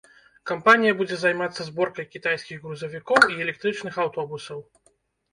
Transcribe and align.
Кампанія 0.51 0.93
будзе 1.01 1.17
займацца 1.23 1.65
зборкай 1.67 2.07
кітайскіх 2.15 2.63
грузавікоў 2.63 3.21
і 3.35 3.45
электрычных 3.45 3.99
аўтобусаў. 4.05 4.59